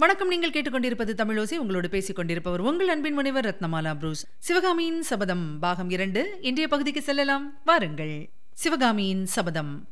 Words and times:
வணக்கம். 0.00 0.28
நீங்கள் 0.28 0.50
கேட்டுக்கொண்டிருப்பது 0.50 1.14
தமிழோசி. 1.14 1.56
உங்களோடு 1.56 1.88
பேசிக் 1.88 2.16
கொண்டிருப்பவர் 2.16 2.60
உங்கள் 2.60 2.88
அன்பின் 2.88 3.12
முனைவர் 3.12 3.44
ரத்னமாலா 3.44 3.94
புரூஸ். 3.94 4.26
சிவகாமியின் 4.38 5.02
சபதம் 5.02 5.58
பாகம் 5.58 5.90
இரண்டு. 5.90 6.38
இன்றைய 6.40 6.68
பகுதிக்கு 6.68 7.02
செல்லலாம். 7.02 7.60
வாருங்கள். 7.64 8.30
சிவகாமியின் 8.52 9.26
சபதம். 9.26 9.88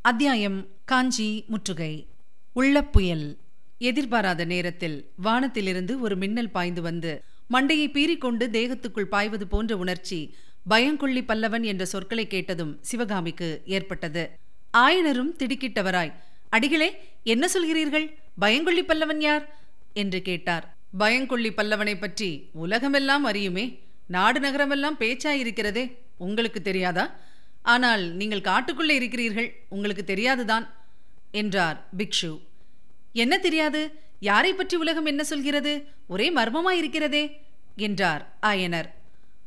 அத்தியாயம் 0.00 0.66
காஞ்சி 0.84 1.44
முற்றுகை. 1.46 2.06
உள்ள 2.52 2.84
புயல். 2.84 3.38
எதிர்பாராத 3.78 4.44
நேரத்தில் 4.44 5.10
வானத்திலிருந்து 5.16 6.00
ஒரு 6.00 6.16
மின்னல் 6.16 6.50
பாய்ந்து 6.50 6.82
வந்து 6.82 7.22
மண்டையை 7.52 7.90
பீறிக்கொண்டு 7.90 8.48
தேகத்துக்குள் 8.48 9.08
பாய்வது 9.14 9.46
போன்ற 9.46 9.76
உணர்ச்சி 9.76 10.36
பயங்கொள்ளி 10.70 11.22
பல்லவன் 11.24 11.62
என்ற 11.62 11.84
சொற்களை 11.84 12.26
கேட்டதும் 12.26 12.78
சிவகாமிக்கு 12.80 13.62
ஏற்பட்டது. 13.66 14.30
ஆயனரும் 14.76 15.36
திடுக்கிட்டவராய் 15.38 16.12
அடிகளே 16.50 16.88
என்ன 17.22 17.48
சொல்கிறீர்கள்? 17.54 18.06
பயங்கொள்ளி 18.38 18.82
பல்லவன் 18.82 19.20
யார்? 19.20 19.44
என்று 19.92 20.22
கேட்டார். 20.22 20.76
பயங்கொள்ளி 20.98 21.50
பல்லவனை 21.50 21.94
பற்றி 21.98 22.48
உலகமெல்லாம் 22.52 23.26
அறியுமே 23.26 23.78
நாடு 24.06 24.40
நகரமெல்லாம் 24.40 24.98
பேச்சாயிருக்கிறதே 24.98 25.84
உங்களுக்கு 26.16 26.62
தெரியாதா? 26.62 27.16
ஆனால் 27.62 28.04
நீங்கள் 28.12 28.40
காட்டுக்குள்ளே 28.40 28.90
இருக்கிறீர்கள் 28.90 29.48
உங்களுக்கு 29.68 30.04
தெரியாதுதான் 30.04 30.66
என்றார் 31.30 31.86
பிக்ஷு. 31.98 32.40
என்ன 33.12 33.38
தெரியாது? 33.38 34.00
யாரை 34.20 34.52
பற்றி 34.54 34.76
உலகம் 34.76 35.06
என்ன 35.06 35.24
சொல்கிறது? 35.24 35.72
ஒரே 36.06 36.34
மர்மமாயிருக்கிறதே 36.34 37.24
என்றார் 37.76 38.22
ஆயனர். 38.42 38.88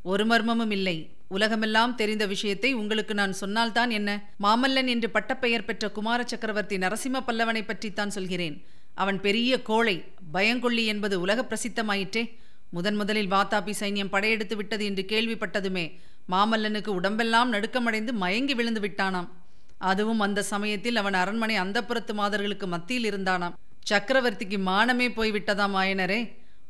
ஒரு 0.03 0.25
மர்மமும் 0.25 0.71
இல்லை 0.71 0.97
உலகமெல்லாம் 1.35 1.95
தெரிந்த 1.95 2.25
விஷயத்தை 2.25 2.69
உங்களுக்கு 2.73 3.13
நான் 3.13 3.33
சொன்னால்தான் 3.33 3.89
என்ன? 3.89 4.09
மாமல்லன் 4.43 4.87
என்று 4.87 5.09
பட்டப்பெயர் 5.09 5.65
பெற்ற 5.65 5.91
குமார 5.91 6.23
சக்கரவர்த்தி 6.25 6.77
நரசிம்ம 6.77 7.19
பல்லவனை 7.27 7.63
பற்றித்தான் 7.65 8.15
சொல்கிறேன். 8.17 8.55
அவன் 8.93 9.19
பெரிய 9.21 9.61
கோழை 9.61 9.95
பயங்கொள்ளி 10.33 10.83
என்பது 10.85 11.15
உலக 11.19 11.45
பிரசித்தமாயிற்றே. 11.49 12.23
முதன் 12.69 12.95
முதலில் 12.95 13.31
வாத்தாபி 13.31 13.73
சைன்யம் 13.79 14.13
படையெடுத்து 14.15 14.55
விட்டது 14.55 14.83
என்று 14.85 15.05
கேள்விப்பட்டதுமே 15.07 15.85
மாமல்லனுக்கு 16.29 16.91
உடம்பெல்லாம் 16.99 17.53
நடுக்கமடைந்து 17.53 18.13
மயங்கி 18.23 18.53
விழுந்து 18.53 18.81
விட்டானாம். 18.81 19.29
அதுவும் 19.91 20.19
அந்த 20.19 20.39
சமயத்தில் 20.51 20.95
அவன் 20.95 21.17
அரண்மனை 21.21 21.55
அந்தப்புறத்து 21.59 22.13
மாதர்களுக்கு 22.13 22.67
மத்தியில் 22.67 23.07
இருந்தானாம். 23.11 23.55
சக்கரவர்த்திக்கு 23.89 24.57
மானமே 24.69 25.07
போய்விட்டதாம் 25.17 25.75
ஆயனரே. 25.81 26.19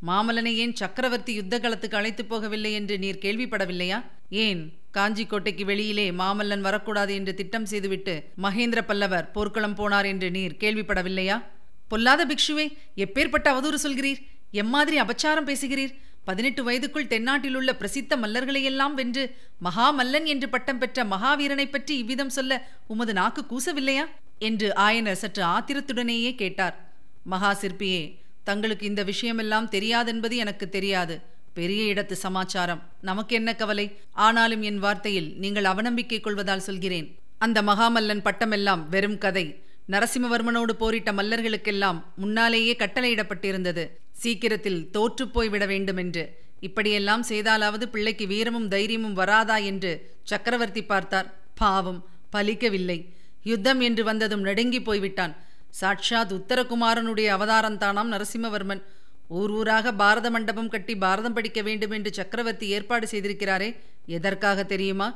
மாமல்லனை 0.07 0.53
ஏன் 0.53 0.75
சக்கரவர்த்தி 0.75 1.33
யுத்த 1.33 1.59
களத்துக்கு 1.59 1.95
அழைத்து 1.95 2.23
போகவில்லை 2.23 2.71
என்று 2.71 2.99
நீர் 2.99 3.17
கேள்விப்படவில்லையா? 3.17 4.03
ஏன்? 4.29 4.73
காஞ்சி 4.91 5.25
கோட்டைக்கு 5.25 5.65
வெளியிலே 5.65 6.11
மாமல்லன் 6.11 6.61
வரக்கூடாது 6.61 7.13
என்று 7.13 7.33
திட்டம் 7.33 7.65
செய்துவிட்டு 7.65 8.23
மகேந்திர 8.41 8.81
பல்லவர் 8.81 9.31
போர்க்களம் 9.31 9.75
போனார் 9.75 10.05
என்று 10.05 10.31
நீர் 10.31 10.57
கேள்விப்படவில்லையா? 10.59 11.43
பொல்லாத 11.87 12.25
பிக்ஷுவே 12.25 12.77
எப்பேற்பட்ட 12.95 13.47
அவதூறு 13.53 13.75
சொல்கிறீர்? 13.83 14.17
எம்மாதிரி 14.51 14.99
அபச்சாரம் 14.99 15.47
பேசுகிறீர்? 15.47 15.93
பதினெட்டு 16.23 16.71
வயதுக்குள் 16.71 17.07
தென்னாட்டில் 17.07 17.55
உள்ள 17.55 17.71
பிரசித்த 17.79 18.17
மல்லர்களையெல்லாம் 18.17 18.93
வென்று 18.93 19.35
மகாமல்லன் 19.63 20.25
என்று 20.25 20.49
பட்டம் 20.49 20.77
பெற்ற 20.77 21.03
மகாவீரனை 21.03 21.71
பற்றி 21.71 21.97
இவ்விதம் 21.97 22.29
சொல்ல 22.29 22.67
உமது 22.87 23.13
நாக்கு 23.13 23.45
கூசவில்லையா? 23.51 24.05
என்று 24.39 24.73
ஆயனர் 24.75 25.21
சற்று 25.23 25.43
ஆத்திரத்துடனேயே 25.43 26.35
கேட்டார். 26.35 26.91
மகா 27.23 27.53
சிற்பியே 27.53 28.20
தங்களுக்கு 28.43 28.85
இந்த 28.85 29.03
விஷயமெல்லாம் 29.03 29.71
தெரியாதென்பது 29.71 30.35
எனக்கு 30.35 30.69
தெரியாது. 30.69 31.21
பெரிய 31.53 31.93
இடத்து 31.93 32.11
சமாச்சாரம். 32.11 32.83
நமக்கு 33.01 33.35
என்ன 33.35 33.55
கவலை? 33.55 33.97
ஆனாலும் 34.11 34.61
என் 34.61 34.83
வார்த்தையில் 34.83 35.35
நீங்கள் 35.35 35.63
அவநம்பிக்கை 35.63 36.21
கொள்வதால் 36.21 36.59
சொல்கிறேன். 36.59 37.15
அந்த 37.37 37.61
மகாமல்லன் 37.61 38.23
பட்டமெல்லாம் 38.23 38.89
வெறும் 38.89 39.17
கதை. 39.17 39.61
நரசிம்மவர்மனோடு 39.89 40.71
போரிட்ட 40.71 41.11
மல்லர்களுக்கெல்லாம் 41.11 42.03
முன்னாலேயே 42.15 42.75
கட்டளையிடப்பட்டிருந்தது. 42.79 43.87
சீக்கிரத்தில் 44.11 44.89
தோற்றுப்போய் 44.93 45.49
விட 45.49 45.65
வேண்டுமென்று. 45.65 46.37
இப்படியெல்லாம் 46.59 47.23
செய்தாலாவது 47.29 47.83
பிள்ளைக்கு 47.83 48.27
வீரமும் 48.27 48.67
தைரியமும் 48.67 49.13
வராதா 49.13 49.57
என்று 49.57 50.11
சக்கரவர்த்தி 50.23 50.83
பார்த்தார். 50.83 51.33
பாவம் 51.55 52.05
பலிக்கவில்லை. 52.33 53.05
யுத்தம் 53.43 53.79
என்று 53.79 54.03
வந்ததும் 54.03 54.41
நடுங்கி 54.41 54.81
போய்விட்டான். 54.81 55.35
சாட்சாத் 55.79 56.33
உத்தரகுமாரனுடைய 56.37 57.27
அவதாரந்தானாம் 57.37 58.11
நரசிம்மவர்மன். 58.13 58.81
ஊர் 59.39 59.51
ஊராக 59.57 59.93
பாரத 60.01 60.29
மண்டபம் 60.35 60.71
கட்டி 60.73 60.93
பாரதம் 61.03 61.35
படிக்க 61.37 61.59
வேண்டும் 61.67 61.93
என்று 61.97 62.11
சக்கரவர்த்தி 62.19 62.67
ஏற்பாடு 62.77 63.05
செய்திருக்கிறாரே 63.11 63.69
எதற்காக 64.17 64.65
தெரியுமா? 64.73 65.07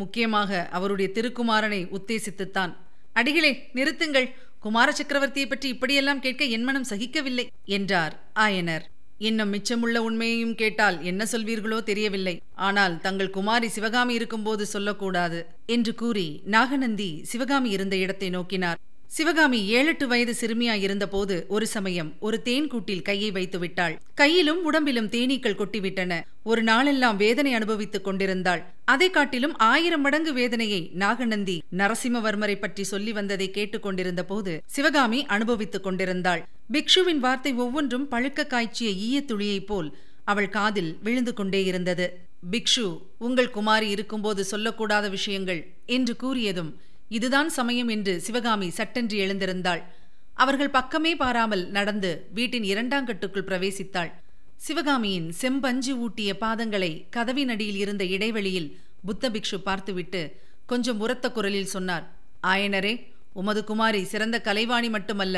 முக்கியமாக 0.00 0.50
அவருடைய 0.76 1.08
திருக்குமாரனை 1.16 1.80
உத்தேசித்துத்தான். 1.98 2.72
அடிகளே 3.20 3.52
நிறுத்துங்கள். 3.78 4.28
குமார 4.64 4.88
சக்கரவர்த்தியை 4.98 5.46
பற்றி 5.48 5.68
இப்படியெல்லாம் 5.74 6.22
கேட்க 6.24 6.42
என் 6.56 6.66
மனம் 6.68 6.90
சகிக்கவில்லை 6.90 7.46
என்றார் 7.76 8.14
ஆயனர். 8.44 8.84
இன்னும் 9.28 9.52
மிச்சமுள்ள 9.54 9.96
உண்மையையும் 10.06 10.54
கேட்டால் 10.60 10.96
என்ன 11.10 11.22
சொல்வீர்களோ 11.32 11.78
தெரியவில்லை. 11.90 12.36
ஆனால் 12.68 12.94
தங்கள் 13.00 13.34
குமாரி 13.36 13.68
சிவகாமி 13.76 14.14
இருக்கும்போது 14.18 14.64
சொல்லக்கூடாது 14.74 15.40
என்று 15.74 15.94
கூறி 15.94 16.28
நாகநந்தி 16.54 17.10
சிவகாமி 17.32 17.70
இருந்த 17.76 17.96
இடத்தை 18.04 18.30
நோக்கினார். 18.30 18.80
சிவகாமி 19.14 19.58
ஏழெட்டு 19.66 20.06
வயது 20.06 20.34
சிறுமியாய் 20.40 20.82
இருந்தபோது 20.82 21.34
ஒரு 21.48 21.66
சமயம் 21.66 22.10
ஒரு 22.18 22.42
தேன் 22.42 22.66
கூட்டில் 22.66 23.02
கையை 23.02 23.30
வைத்து 23.30 23.58
விட்டாள். 23.58 23.94
கையிலும் 24.14 24.60
உடம்பிலும் 24.64 25.08
தேனீக்கள் 25.08 25.56
கொட்டிவிட்டன. 25.58 26.12
ஒரு 26.42 26.62
நாளெல்லாம் 26.62 27.16
வேதனை 27.16 27.54
அனுபவித்துக் 27.54 28.04
கொண்டிருந்தாள். 28.04 28.62
அதை 28.84 29.10
காட்டிலும் 29.10 29.56
ஆயிரம் 29.56 30.00
மடங்கு 30.00 30.32
வேதனையை 30.32 30.90
நாகநந்தி 30.94 31.56
நரசிம்மவர்மரை 31.76 32.56
பற்றி 32.60 32.84
சொல்லி 32.84 33.12
வந்ததை 33.12 33.50
கேட்டுக்கொண்டிருந்த 33.50 34.24
போது 34.24 34.62
சிவகாமி 34.66 35.20
அனுபவித்துக் 35.26 35.82
கொண்டிருந்தாள். 35.82 36.44
பிக்ஷுவின் 36.72 37.22
வார்த்தை 37.26 37.52
ஒவ்வொன்றும் 37.54 38.08
பழுக்க 38.10 38.46
காய்ச்சிய 38.46 38.90
ஈய 39.08 39.20
துளியைப் 39.20 39.66
போல் 39.66 39.90
அவள் 40.24 40.48
காதில் 40.48 40.98
விழுந்து 41.02 41.34
கொண்டே 41.34 41.64
இருந்தது. 41.64 42.06
பிக்ஷு 42.50 42.86
உங்கள் 43.18 43.50
குமாரி 43.50 43.88
இருக்கும்போது 43.88 44.44
சொல்லக்கூடாத 44.50 45.10
விஷயங்கள் 45.10 45.60
என்று 45.86 46.14
கூறியதும் 46.22 46.72
இதுதான் 47.16 47.50
சமயம் 47.50 47.90
என்று 47.94 48.12
சிவகாமி 48.20 48.68
சட்டென்று 48.70 49.16
எழுந்திருந்தாள். 49.24 49.82
அவர்கள் 50.34 50.74
பக்கமே 50.76 51.12
பாராமல் 51.22 51.64
நடந்து 51.76 52.10
வீட்டின் 52.36 52.66
இரண்டாங்கட்டுக்குள் 52.72 53.48
பிரவேசித்தாள். 53.48 54.10
சிவகாமியின் 54.56 55.28
செம்பஞ்சு 55.32 55.92
ஊட்டிய 56.04 56.30
பாதங்களை 56.40 56.90
கதவின் 57.10 57.48
அடியில் 57.48 57.80
இருந்த 57.84 58.02
இடைவெளியில் 58.14 58.68
புத்த 59.04 59.30
பிக்ஷு 59.30 59.58
பார்த்துவிட்டு 59.64 60.20
கொஞ்சம் 60.66 61.00
உரத்த 61.00 61.26
குரலில் 61.30 61.72
சொன்னார் 61.74 62.04
ஆயனரே 62.42 62.94
உமது 63.40 63.60
குமாரி 63.64 64.00
சிறந்த 64.04 64.36
கலைவாணி 64.44 64.88
மட்டுமல்ல 64.90 65.36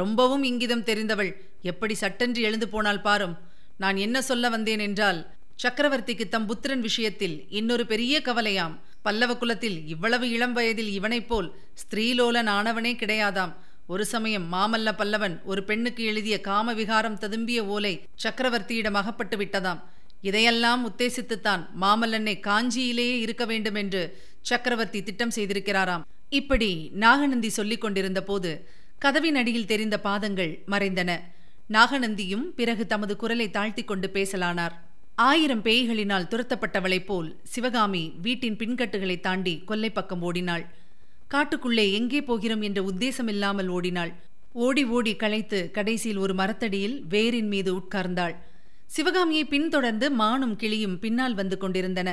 ரொம்பவும் 0.00 0.44
இங்கிதம் 0.44 0.86
தெரிந்தவள். 0.88 1.32
எப்படி 1.62 1.94
சட்டென்று 1.94 2.40
எழுந்து 2.42 2.66
போனால் 2.68 3.04
பாரும்? 3.06 3.34
நான் 3.82 3.96
என்ன 3.96 4.16
சொல்ல 4.22 4.48
வந்தேன் 4.48 4.82
என்றால் 4.86 5.20
சக்கரவர்த்திக்கு 5.62 6.24
தம் 6.28 6.46
புத்திரன் 6.46 6.84
விஷயத்தில் 6.88 7.36
இன்னொரு 7.58 7.84
பெரிய 7.92 8.20
கவலையாம். 8.24 8.74
பல்லவ 9.02 9.36
குலத்தில் 9.36 9.86
இவ்வளவு 9.86 10.30
இளம் 10.30 10.52
வயதில் 10.52 10.92
இவனைப் 10.92 11.28
போல் 11.28 11.54
ஸ்திரீலோலன் 11.74 12.48
ஆனவனே 12.48 12.92
கிடையாதாம். 12.92 13.54
ஒரு 13.86 14.04
சமயம் 14.04 14.52
மாமல்ல 14.52 14.92
பல்லவன் 14.92 15.42
ஒரு 15.42 15.64
பெண்ணுக்கு 15.64 16.04
எழுதிய 16.04 16.40
காம 16.40 16.74
விகாரம் 16.74 17.18
ததும்பிய 17.18 17.60
ஓலை 17.60 18.08
சக்கரவர்த்தியிடம் 18.22 18.98
அகப்பட்டு 19.00 19.36
விட்டதாம். 19.36 19.80
இதையெல்லாம் 20.20 20.90
உத்தேசித்துத்தான் 20.90 21.66
மாமல்லனை 21.80 22.34
காஞ்சியிலேயே 22.40 23.18
இருக்க 23.18 23.44
வேண்டும் 23.44 23.74
என்று 23.74 24.22
சக்கரவர்த்தி 24.40 25.02
திட்டம் 25.02 25.34
செய்திருக்கிறாராம். 25.34 26.04
இப்படி 26.28 26.90
நாகநந்தி 26.92 27.48
சொல்லிக் 27.48 27.80
கொண்டிருந்த 27.80 28.22
போது 28.22 28.68
கதவின் 28.98 29.34
அடியில் 29.34 29.66
தெரிந்த 29.66 30.00
பாதங்கள் 30.00 30.62
மறைந்தன. 30.66 31.20
நாகநந்தியும் 31.70 32.44
பிறகு 32.56 32.86
தமது 32.86 33.16
குரலை 33.16 33.50
தாழ்த்திக் 33.50 33.86
கொண்டு 33.86 34.10
பேசலானார். 34.12 34.76
ஆயிரம் 35.18 35.62
பேய்களினால் 35.66 36.28
துரத்தப்பட்டவளைப் 36.32 37.06
போல் 37.06 37.28
சிவகாமி 37.52 38.02
வீட்டின் 38.24 38.58
பின்கட்டுகளை 38.58 39.16
தாண்டி 39.20 39.54
கொல்லை 39.68 39.90
பக்கம் 39.90 40.22
ஓடினாள். 40.28 40.64
காட்டுக்குள்ளே 41.30 41.84
எங்கே 41.98 42.20
போகிறோம் 42.28 42.62
என்ற 42.68 42.80
உத்தேசமில்லாமல் 42.82 43.70
ஓடினாள். 43.76 44.12
ஓடி 44.66 44.82
ஓடி 44.96 45.12
களைத்து 45.22 45.58
கடைசியில் 45.76 46.20
ஒரு 46.24 46.34
மரத்தடியில் 46.40 46.94
வேரின் 47.14 47.50
மீது 47.54 47.70
உட்கார்ந்தாள். 47.80 48.34
சிவகாமியை 48.86 49.44
பின்தொடர்ந்து 49.44 50.06
மானும் 50.20 50.54
கிளியும் 50.56 50.96
பின்னால் 50.98 51.36
வந்து 51.40 51.58
கொண்டிருந்தன. 51.64 52.08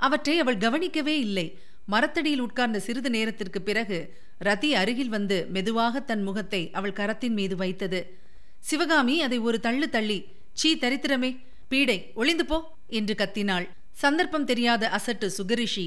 அவற்றை 0.00 0.34
அவள் 0.38 0.58
கவனிக்கவே 0.64 1.14
இல்லை. 1.26 1.46
மரத்தடியில் 1.88 2.42
உட்கார்ந்த 2.46 2.80
சிறிது 2.86 3.12
நேரத்திற்கு 3.16 3.62
பிறகு 3.68 3.98
ரதி 4.40 4.72
அருகில் 4.80 5.12
வந்து 5.16 5.38
மெதுவாக 5.54 6.02
தன் 6.10 6.24
முகத்தை 6.28 6.62
அவள் 6.78 6.98
கரத்தின் 7.00 7.36
மீது 7.38 7.56
வைத்தது. 7.62 8.00
சிவகாமி 8.64 9.16
அதை 9.28 9.38
ஒரு 9.48 9.60
தள்ளு 9.60 9.88
தள்ளி 9.96 10.18
சீ 10.52 10.70
தரித்திரமே! 10.76 11.30
பீடை 11.70 11.98
ஒளிந்து 12.14 12.44
போ 12.44 12.56
என்று 12.88 13.14
கத்தினாள். 13.14 13.66
சந்தர்ப்பம் 14.02 14.44
தெரியாத 14.44 14.90
அசட்டு 14.96 15.26
சுகரிஷி 15.38 15.86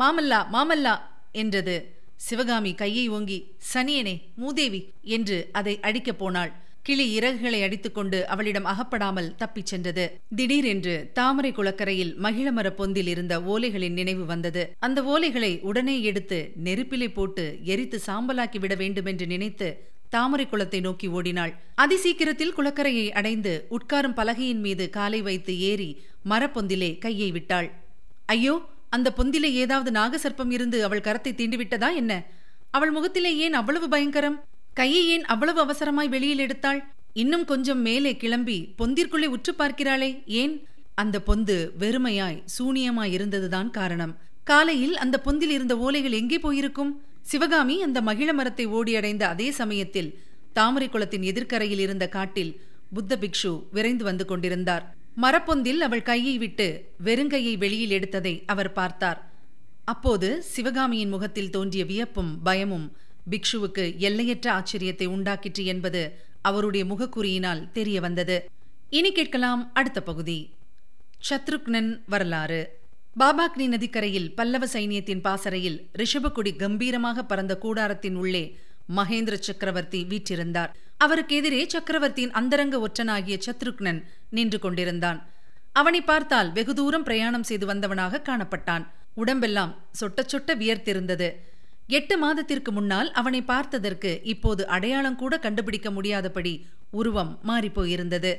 மாமல்லா 0.00 0.40
மாமல்லா 0.52 0.94
என்றது. 1.32 1.76
சிவகாமி 2.16 2.72
கையை 2.74 3.04
ஓங்கி 3.08 3.38
சனியனே 3.74 4.14
மூதேவி 4.34 4.80
என்று 5.16 5.48
அதை 5.52 5.74
அடிக்கப் 5.82 6.18
போனாள். 6.18 6.52
கிளி 6.82 7.06
இறகுகளை 7.18 7.62
அடித்துக்கொண்டு 7.62 8.18
அவளிடம் 8.26 8.64
அகப்படாமல் 8.64 9.34
தப்பிச் 9.36 9.66
சென்றது. 9.66 10.04
திடீரென்று 10.36 11.10
தாமரை 11.12 11.50
குளக்கரையில் 11.52 12.12
மகிழமர 12.22 12.68
பொந்தில் 12.78 13.06
இருந்த 13.06 13.34
ஓலைகளின் 13.40 13.96
நினைவு 14.00 14.24
வந்தது. 14.24 14.62
அந்த 14.78 15.02
ஓலைகளை 15.02 15.52
உடனே 15.60 15.96
எடுத்து 16.02 16.38
நெருப்பிலை 16.64 17.08
போட்டு 17.08 17.44
எரித்து 17.64 18.00
சாம்பலாக்கி 18.06 18.58
விட 18.58 18.74
வேண்டுமென்று 18.74 19.26
நினைத்து 19.26 19.68
தாமரை 20.14 20.46
குளத்தை 20.46 20.80
நோக்கி 20.80 21.08
ஓடினாள். 21.08 21.52
அதிசீக்கிரத்தில் 21.82 22.54
குளக்கரையை 22.56 23.06
அடைந்து 23.10 23.52
உட்காரும் 23.70 24.16
பலகையின் 24.18 24.62
மீது 24.66 24.84
காலை 24.90 25.20
வைத்து 25.22 25.52
ஏறி 25.70 25.90
மரப்பொந்திலே 26.30 26.90
கையை 26.98 27.30
விட்டாள். 27.30 27.68
ஐயோ 28.26 28.54
அந்த 28.88 29.08
பொந்திலே 29.16 29.50
ஏதாவது 29.62 29.90
நாகசர்ப்பம் 29.90 30.50
இருந்து 30.50 30.78
அவள் 30.84 31.06
கரத்தை 31.06 31.32
தீண்டிவிட்டதா 31.34 31.90
என்ன? 31.94 32.12
அவள் 32.70 32.90
முகத்திலே 32.90 33.36
ஏன் 33.36 33.52
அவ்வளவு 33.52 33.88
பயங்கரம்? 33.88 34.38
கையை 34.72 35.02
ஏன் 35.08 35.24
அவ்வளவு 35.24 35.58
அவசரமாய் 35.64 36.08
வெளியில் 36.08 36.42
எடுத்தாள்? 36.46 36.80
இன்னும் 37.12 37.44
கொஞ்சம் 37.44 37.80
மேலே 37.80 38.16
கிளம்பி 38.16 38.58
பொந்திற்குள்ளே 38.78 39.28
உற்று 39.36 39.52
பார்க்கிறாளே 39.52 40.10
ஏன்? 40.42 40.54
அந்த 40.94 41.16
பொந்து 41.26 41.56
வெறுமையாய் 41.78 42.42
சூனியமாய் 42.56 43.14
இருந்ததுதான் 43.16 43.70
காரணம். 43.70 44.12
காலையில் 44.44 44.96
அந்த 44.96 45.16
பொந்தில் 45.24 45.54
இருந்த 45.56 45.74
ஓலைகள் 45.76 46.18
எங்கே 46.20 46.38
போயிருக்கும்? 46.38 46.92
சிவகாமி 47.22 47.82
அந்த 47.82 48.00
மகிழ 48.00 48.32
மரத்தை 48.32 48.66
ஓடியடைந்த 48.66 49.22
அதே 49.22 49.50
சமயத்தில் 49.50 50.18
தாமரை 50.52 50.88
குளத்தின் 50.88 51.22
எதிர்க்கரையில் 51.22 51.78
இருந்த 51.78 52.08
காட்டில் 52.08 52.60
புத்த 52.94 53.16
பிக்ஷு 53.16 53.62
விரைந்து 53.70 54.04
வந்து 54.04 54.24
கொண்டிருந்தார். 54.24 54.94
மரப்பொந்தில் 55.16 55.78
அவள் 55.78 56.02
கையை 56.02 56.38
விட்டு 56.38 56.92
வெறுங்கையை 57.04 57.58
வெளியில் 57.58 57.90
எடுத்ததை 57.90 58.42
அவர் 58.46 58.72
பார்த்தார். 58.72 59.30
அப்போது 59.84 60.42
சிவகாமியின் 60.42 61.08
முகத்தில் 61.08 61.50
தோன்றிய 61.50 61.84
வியப்பும் 61.84 62.42
பயமும் 62.42 62.92
பிக்ஷுவுக்கு 63.30 63.98
எல்லையற்ற 63.98 64.46
ஆச்சரியத்தை 64.52 65.06
உண்டாக்கிற்று 65.06 65.64
என்பது 65.64 66.02
அவருடைய 66.42 66.84
முகக்குறியினால் 66.84 67.72
தெரிய 67.72 68.00
வந்தது. 68.00 68.50
இனி 68.90 69.12
கேட்கலாம் 69.12 69.70
அடுத்த 69.72 70.02
பகுதி. 70.02 70.54
சத்ருக்னன் 71.28 72.00
வரலாறு. 72.06 72.79
பாபாக்னி 73.18 73.66
நதிக்கரையில் 73.66 74.34
பல்லவ 74.34 74.66
சைனியத்தின் 74.66 75.20
பாசறையில் 75.20 75.78
ரிஷபக்குடி 75.98 76.56
கம்பீரமாக 76.56 77.22
பறந்த 77.22 77.58
கூடாரத்தின் 77.62 78.14
உள்ளே 78.14 78.58
மகேந்திர 78.96 79.34
சக்கரவர்த்தி 79.38 80.04
வீற்றிருந்தார். 80.04 80.70
அவருக்கு 80.96 81.36
எதிரே 81.36 81.66
சக்கரவர்த்தியின் 81.68 82.30
அந்தரங்க 82.30 82.88
ஒற்றனாகிய 82.88 83.36
சத்ருக்னன் 83.46 84.02
நின்று 84.30 84.58
கொண்டிருந்தான். 84.58 85.26
அவனை 85.72 86.02
பார்த்தால் 86.02 86.52
வெகு 86.52 86.74
தூரம் 86.74 87.02
பிரயாணம் 87.02 87.42
செய்து 87.42 87.66
வந்தவனாக 87.66 88.22
காணப்பட்டான். 88.28 88.86
உடம்பெல்லாம் 89.14 89.72
சொட்ட 90.00 90.24
சொட்ட 90.32 90.56
வியர்த்திருந்தது. 90.56 91.28
எட்டு 91.86 92.18
மாதத்திற்கு 92.18 92.72
முன்னால் 92.72 93.12
அவனை 93.12 93.42
பார்த்ததற்கு 93.42 94.20
இப்போது 94.22 94.66
அடையாளம் 94.66 95.16
கூட 95.16 95.38
கண்டுபிடிக்க 95.38 95.90
முடியாதபடி 95.90 96.66
உருவம் 96.90 97.40
மாறிப்போயிருந்தது. 97.46 98.34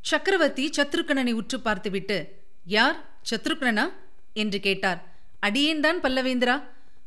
சக்கரவர்த்தி 0.00 0.70
சத்ருக்கணனை 0.76 1.32
உற்று 1.32 1.60
பார்த்துவிட்டு 1.60 2.18
யார்? 2.64 3.11
சத்ருக்னனா? 3.30 3.92
என்று 4.32 4.60
கேட்டார். 4.60 5.14
அடியேன்தான் 5.46 6.00
பல்லவேந்திரா? 6.00 6.62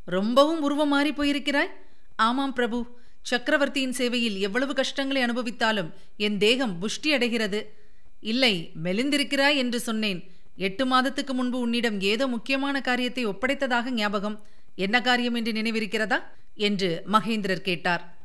ரொம்பவும் 0.05 0.61
உருவம் 0.61 0.89
மாறி 0.89 1.11
போயிருக்கிறாய்? 1.11 1.69
ஆமாம் 2.15 2.53
பிரபு. 2.53 2.97
சக்கரவர்த்தியின் 3.21 3.93
சேவையில் 3.93 4.39
எவ்வளவு 4.39 4.73
கஷ்டங்களை 4.73 5.23
அனுபவித்தாலும் 5.23 5.93
என் 6.17 6.37
தேகம் 6.37 6.81
புஷ்டி 6.81 7.07
அடைகிறது. 7.07 7.73
இல்லை 8.21 8.71
மெலிந்திருக்கிறாய் 8.83 9.55
என்று 9.55 9.79
சொன்னேன். 9.79 10.31
எட்டு 10.57 10.85
மாதத்துக்கு 10.85 11.33
முன்பு 11.33 11.59
உன்னிடம் 11.59 12.01
ஏதோ 12.01 12.27
முக்கியமான 12.27 12.81
காரியத்தை 12.81 13.27
ஒப்படைத்ததாக 13.27 13.89
ஞாபகம். 13.89 14.45
என்ன 14.75 15.01
காரியம் 15.01 15.33
என்று 15.33 15.51
நினைவிருக்கிறதா? 15.51 16.23
என்று 16.55 17.03
மகேந்திரர் 17.11 17.61
கேட்டார். 17.61 18.17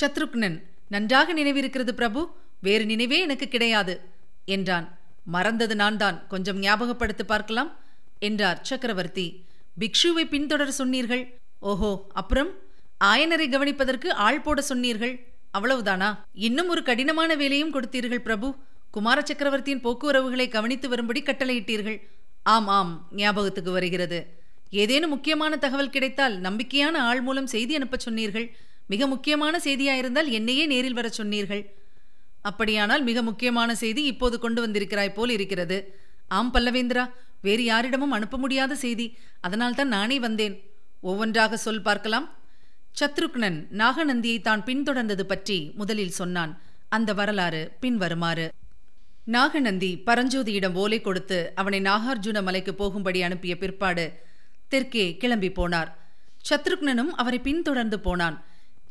சத்ருக்னன் 0.00 0.62
நன்றாக 0.88 1.34
நினைவிருக்கிறது 1.34 1.90
பிரபு. 1.90 2.36
வேறு 2.60 2.86
நினைவே 2.86 3.20
எனக்கு 3.20 3.48
கிடையாது 3.48 4.00
என்றான். 4.44 4.98
மறந்தது 5.24 5.74
நான் 5.76 5.96
தான் 5.96 6.26
கொஞ்சம் 6.28 6.58
ஞாபகப்படுத்தி 6.58 7.24
பார்க்கலாம். 7.24 7.78
என்றார் 8.18 8.58
சக்கரவர்த்தி. 8.62 9.44
பிக்ஷுவை 9.80 10.24
பின்தொடர 10.30 10.68
சொன்னீர்கள். 10.68 11.38
ஓஹோ 11.58 12.06
அப்புறம்? 12.12 12.48
ஆயனரை 13.04 13.46
கவனிப்பதற்கு 13.48 14.08
ஆள் 14.08 14.40
போட 14.40 14.60
சொன்னீர்கள். 14.60 15.26
அவ்வளவுதானா? 15.58 16.18
இன்னும் 16.32 16.68
ஒரு 16.68 16.82
கடினமான 16.82 17.34
வேலையும் 17.34 17.74
கொடுத்தீர்கள் 17.74 18.18
பிரபு. 18.18 18.54
குமார 18.90 19.22
சக்கரவர்த்தியின் 19.24 19.80
போக்குவரவுகளை 19.80 20.48
கவனித்து 20.48 20.88
வரும்படி 20.88 21.22
கட்டளையிட்டீர்கள். 21.22 22.00
ஆம் 22.42 22.68
ஆம் 22.68 23.08
ஞாபகத்துக்கு 23.12 23.70
வருகிறது. 23.70 24.40
ஏதேனும் 24.70 25.10
முக்கியமான 25.10 25.56
தகவல் 25.56 25.90
கிடைத்தால் 25.90 26.40
நம்பிக்கையான 26.40 26.96
ஆள் 26.96 27.20
மூலம் 27.20 27.46
செய்தி 27.46 27.74
அனுப்பச் 27.74 28.00
சொன்னீர்கள். 28.00 28.56
மிக 28.86 29.06
முக்கியமான 29.06 29.60
செய்தியாயிருந்தால் 29.64 30.28
என்னையே 30.28 30.66
நேரில் 30.66 30.92
வரச் 30.92 31.12
சொன்னீர்கள். 31.12 31.81
அப்படியானால் 32.48 33.02
மிக 33.02 33.22
முக்கியமான 33.22 33.74
செய்தி 33.74 34.02
இப்போது 34.12 34.38
கொண்டு 34.38 34.60
வந்திருக்கிறாய் 34.60 35.16
போல் 35.16 35.32
இருக்கிறது. 35.36 35.78
ஆம் 36.28 36.52
பல்லவேந்திரா 36.54 37.04
வேறு 37.46 37.64
யாரிடமும் 37.64 38.14
அனுப்ப 38.16 38.36
முடியாத 38.38 38.74
செய்தி. 38.74 39.06
அதனால்தான் 39.40 39.92
நானே 39.96 40.18
வந்தேன். 40.18 40.56
ஒவ்வொன்றாக 41.00 41.56
சொல் 41.56 41.82
பார்க்கலாம். 41.82 42.26
சத்ருக்னன் 43.00 43.58
நாகநந்தியை 43.82 44.40
தான் 44.40 44.64
பின்தொடர்ந்தது 44.64 45.24
பற்றி 45.32 45.58
முதலில் 45.74 46.18
சொன்னான். 46.20 46.52
அந்த 46.88 47.10
வரலாறு 47.20 47.62
பின்வருமாறு 47.80 48.46
நாகநந்தி 49.24 49.90
பரஞ்சோதியிடம் 50.06 50.76
ஓலை 50.82 51.00
கொடுத்து 51.00 51.38
அவனை 51.54 51.80
நாகார்ஜுன 51.80 52.38
மலைக்கு 52.42 52.72
போகும்படி 52.74 53.22
அனுப்பிய 53.22 53.54
பிற்பாடு 53.58 54.06
தெற்கே 54.68 55.04
கிளம்பி 55.16 55.50
போனார். 55.58 55.90
சத்ருக்னனும் 56.48 57.12
அவரை 57.20 57.38
பின்தொடர்ந்து 57.38 58.00
போனான். 58.00 58.36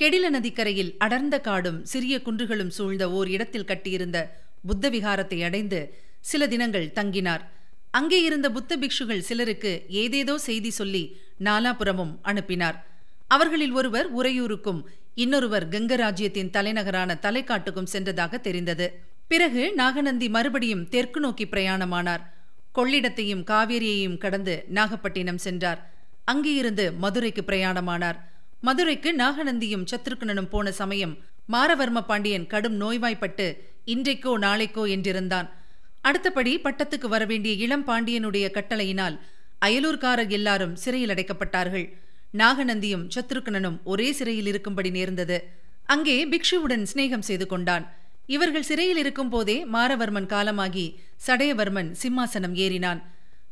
கெடில 0.02 0.30
நதிக்கரையில் 0.36 0.96
அடர்ந்த 1.06 1.36
காடும் 1.48 1.80
சிறிய 1.86 2.16
குன்றுகளும் 2.26 2.72
சூழ்ந்த 2.78 3.06
ஓர் 3.18 3.28
இடத்தில் 3.28 3.68
கட்டியிருந்த 3.72 4.20
புத்த 4.68 4.90
விகாரத்தை 4.90 5.38
அடைந்து 5.48 5.80
சில 6.30 6.48
தினங்கள் 6.54 6.88
தங்கினார். 6.96 7.44
அங்கே 7.98 8.20
இருந்த 8.24 8.48
புத்த 8.56 8.78
பிக்ஷுகள் 8.78 9.22
சிலருக்கு 9.28 9.72
ஏதேதோ 10.04 10.36
செய்தி 10.38 10.72
சொல்லி 10.80 11.04
நாலாபுரமும் 11.48 12.14
அனுப்பினார். 12.22 12.78
அவர்களில் 13.28 13.72
ஒருவர் 13.72 14.08
உறையூருக்கும் 14.20 14.82
இன்னொருவர் 15.24 15.68
கங்கராஜ்யத்தின் 15.70 16.50
தலைநகரான 16.50 17.20
தலைக்காட்டுக்கும் 17.26 17.92
சென்றதாக 17.94 18.42
தெரிந்தது. 18.48 18.88
பிறகு 19.28 19.64
நாகநந்தி 19.74 20.30
மறுபடியும் 20.30 20.84
தெற்கு 20.90 21.20
நோக்கி 21.20 21.46
பிரயாணமானார். 21.46 22.26
கொள்ளிடத்தையும் 22.78 23.46
காவேரியையும் 23.52 24.18
கடந்து 24.18 24.58
நாகப்பட்டினம் 24.80 25.42
சென்றார். 25.48 25.80
அங்கே 26.24 26.54
இருந்து 26.54 26.88
மதுரைக்கு 27.04 27.44
பிரயாணமானார். 27.52 28.20
மதுரைக்கு 28.64 29.10
நாகநந்தியும் 29.16 29.86
சத்ருக்னனும் 29.92 30.50
போன 30.50 30.72
சமயம் 30.72 31.14
மாரவர்ம 31.54 32.00
பாண்டியன் 32.10 32.46
கடும் 32.48 32.76
நோய்வாய்ப்பட்டு 32.82 33.48
இன்றைக்கோ 33.86 34.32
நாளைக்கோ 34.46 34.84
என்றிருந்தான். 34.96 35.48
அடுத்தபடி 36.02 36.54
பட்டத்துக்கு 36.58 37.08
வரவேண்டிய 37.08 37.54
இளம் 37.66 37.86
பாண்டியனுடைய 37.88 38.46
கட்டளையினால் 38.58 39.16
அயலூர்காரர் 39.62 40.32
எல்லாரும் 40.38 40.76
சிறையில் 40.76 41.14
அடைக்கப்பட்டார்கள். 41.14 41.88
நாகநந்தியும் 42.34 43.06
சத்ருக்னனும் 43.16 43.78
ஒரே 43.84 44.10
சிறையில் 44.12 44.46
இருக்கும்படி 44.46 44.90
நேர்ந்தது. 44.90 45.38
அங்கே 45.86 46.16
பிக்ஷுவுடன் 46.26 46.86
சிநேகம் 46.92 47.28
செய்து 47.30 47.46
கொண்டான். 47.48 47.86
இவர்கள் 48.26 48.70
சிறையில் 48.70 48.98
இருக்கும் 48.98 49.30
போதே 49.30 49.58
மாரவர்மன் 49.76 50.32
காலமாகி 50.34 50.86
சடையவர்மன் 51.28 51.92
சிம்மாசனம் 52.02 52.56
ஏறினான். 52.66 53.02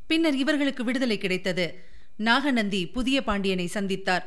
பின்னர் 0.07 0.37
இவர்களுக்கு 0.43 0.83
விடுதலை 0.83 1.17
கிடைத்தது. 1.17 1.65
நாகநந்தி 2.17 2.81
புதிய 2.87 3.17
பாண்டியனை 3.23 3.69
சந்தித்தார். 3.73 4.25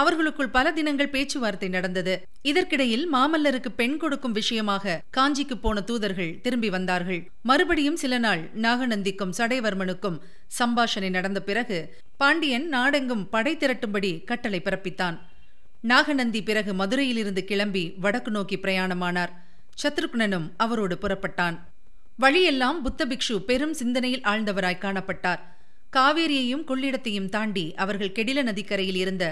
அவர்களுக்குள் 0.00 0.54
பல 0.56 0.66
தினங்கள் 0.78 1.12
பேச்சுவார்த்தை 1.14 1.68
நடந்தது. 1.68 2.14
இதற்கிடையில் 2.50 3.04
மாமல்லருக்கு 3.14 3.70
பெண் 3.80 3.96
கொடுக்கும் 3.96 4.36
விஷயமாக 4.40 5.00
காஞ்சிக்கு 5.16 5.56
போன 5.60 5.80
தூதர்கள் 5.80 6.32
திரும்பி 6.44 6.68
வந்தார்கள். 6.76 7.20
மறுபடியும் 7.42 7.98
சில 8.02 8.18
நாள் 8.18 8.42
நாகநந்திக்கும் 8.66 9.34
சடைவர்மனுக்கும் 9.38 10.20
சம்பாஷணை 10.58 11.10
நடந்த 11.16 11.42
பிறகு 11.48 11.78
பாண்டியன் 12.16 12.68
நாடெங்கும் 12.68 13.24
படை 13.28 13.54
திரட்டும்படி 13.56 14.12
கட்டளை 14.24 14.60
பிறப்பித்தான். 14.64 15.18
நாகநந்தி 15.90 16.40
பிறகு 16.42 16.70
மதுரையிலிருந்து 16.74 17.42
கிளம்பி 17.44 17.84
வடக்கு 18.04 18.30
நோக்கி 18.30 18.56
பிரயாணமானார். 18.56 19.34
சத்ருக்னனும் 19.82 20.48
அவரோடு 20.56 20.96
புறப்பட்டான். 21.02 21.56
வழியெல்லாம் 22.18 22.78
புத்த 22.82 23.02
பிக்ஷு 23.06 23.36
பெரும் 23.48 23.74
சிந்தனையில் 23.80 24.26
ஆழ்ந்தவராய் 24.30 24.82
காணப்பட்டார். 24.84 25.42
காவேரியையும் 25.96 26.64
கொள்ளிடத்தையும் 26.70 27.28
தாண்டி 27.34 27.66
அவர்கள் 27.82 28.16
கெடில 28.16 28.42
நதிக்கரையில் 28.42 28.98
இருந்த 29.02 29.24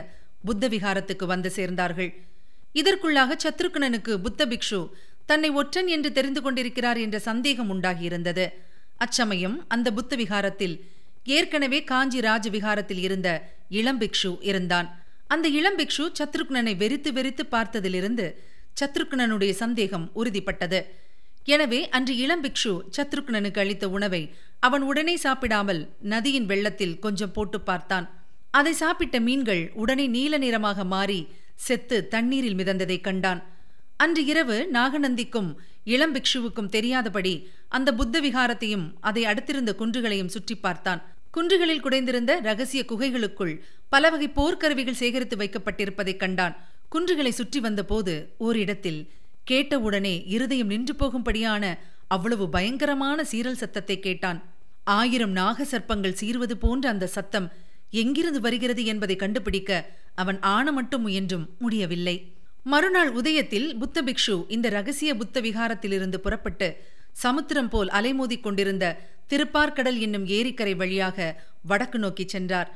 புத்த 0.48 0.68
விகாரத்துக்கு 0.74 1.26
வந்து 1.32 1.50
சேர்ந்தார்கள். 1.58 2.10
இதற்குள்ளாக 2.80 3.36
சத்ருக்னனுக்கு 3.44 4.12
புத்த 4.24 4.46
பிக்ஷு 4.52 4.80
தன்னை 5.30 5.48
ஒற்றன் 5.60 5.88
என்று 5.94 6.10
தெரிந்து 6.16 6.40
கொண்டிருக்கிறார் 6.42 6.98
என்ற 7.04 7.16
சந்தேகம் 7.28 7.70
உண்டாகியிருந்தது. 7.74 8.44
அச்சமயம் 9.04 9.56
அந்த 9.74 9.88
புத்த 9.96 10.16
விகாரத்தில் 10.20 10.76
ஏற்கனவே 11.36 11.78
காஞ்சி 11.90 12.20
ராஜ 12.26 12.50
விகாரத்தில் 12.56 13.00
இருந்த 13.06 13.28
இளம்பிக்ஷு 13.80 14.30
இருந்தான். 14.50 14.88
அந்த 15.34 15.46
இளம்பிக்ஷு 15.60 16.04
சத்ருக்னனை 16.18 16.74
வெறித்து 16.82 17.10
வெறித்து 17.16 17.44
பார்த்ததிலிருந்து 17.54 18.26
சத்ருக்னனுடைய 18.80 19.52
சந்தேகம் 19.62 20.06
உறுதிப்பட்டது. 20.20 20.80
எனவே 21.54 21.80
அன்று 21.96 22.14
இளம்பிக்ஷு 22.24 22.72
சத்ருக்னனுக்கு 22.96 23.60
அளித்த 23.64 23.86
உணவை 23.96 24.22
அவன் 24.66 24.84
உடனே 24.90 25.14
சாப்பிடாமல் 25.24 25.82
நதியின் 26.12 26.48
வெள்ளத்தில் 26.52 26.96
கொஞ்சம் 27.04 27.34
போட்டு 27.36 27.58
பார்த்தான். 27.68 28.06
அதை 28.50 28.72
சாப்பிட்ட 28.72 29.20
மீன்கள் 29.20 29.72
உடனே 29.74 30.06
நீல 30.06 30.38
நிறமாக 30.38 30.84
மாறி 30.84 31.28
செத்து 31.54 32.08
தண்ணீரில் 32.08 32.54
மிதந்ததைக் 32.54 33.00
கண்டான். 33.00 33.44
அன்று 33.96 34.24
இரவு 34.24 34.68
நாகநந்திக்கும் 34.72 35.54
இளம்பிக்ஷுவுக்கும் 35.86 36.68
தெரியாதபடி 36.68 37.48
அந்த 37.68 37.94
புத்த 37.94 38.20
விகாரத்தையும் 38.20 38.92
அதை 39.00 39.24
அடுத்திருந்த 39.24 39.74
குன்றுகளையும் 39.78 40.28
சுற்றி 40.28 40.54
பார்த்தான். 40.54 41.02
குன்றுகளில் 41.34 41.82
குடைந்திருந்த 41.82 42.40
ரகசிய 42.40 42.84
குகைகளுக்குள் 42.88 43.60
பல 43.88 44.10
வகை 44.10 44.28
போர்க்கருவிகள் 44.28 45.00
சேகரித்து 45.02 45.36
வைக்கப்பட்டிருப்பதைக் 45.36 46.16
கண்டான். 46.16 46.56
குன்றுகளை 46.88 47.30
சுற்றி 47.30 47.60
வந்தபோது 47.60 48.32
ஓரிடத்தில் 48.38 49.10
கேட்டவுடனே 49.44 50.24
இருதயம் 50.26 50.66
நின்று 50.66 50.94
போகும்படியான 50.94 51.78
அவ்வளவு 52.08 52.48
பயங்கரமான 52.48 53.22
சீரல் 53.22 53.60
சத்தத்தை 53.62 54.00
கேட்டான். 54.00 54.44
ஆயிரம் 54.84 55.30
நாக 55.30 55.64
சர்ப்பங்கள் 55.64 56.16
சீர்வது 56.20 56.52
போன்ற 56.52 56.88
அந்த 56.88 57.06
சத்தம் 57.06 57.52
எங்கிருந்து 58.02 58.40
வருகிறது 58.46 58.82
என்பதை 58.84 59.16
கண்டுபிடிக்க 59.16 59.70
அவன் 60.14 60.38
ஆன 60.54 60.72
மட்டும் 60.72 61.02
முயன்றும் 61.02 61.44
முடியவில்லை. 61.58 62.16
மறுநாள் 62.72 63.10
உதயத்தில் 63.12 63.68
புத்த 63.78 64.02
பிக்ஷு 64.02 64.36
இந்த 64.48 64.68
ரகசிய 64.68 65.10
புத்த 65.14 65.40
விகாரத்திலிருந்து 65.40 66.18
புறப்பட்டு 66.24 66.68
சமுத்திரம் 67.24 67.68
போல் 67.68 67.90
அலைமோதிக் 67.98 68.44
கொண்டிருந்த 68.46 68.84
திருப்பார்கடல் 69.30 69.98
என்னும் 70.04 70.26
ஏரிக்கரை 70.36 70.74
வழியாக 70.80 71.18
வடக்கு 71.62 71.98
நோக்கிச் 71.98 72.32
சென்றார். 72.34 72.70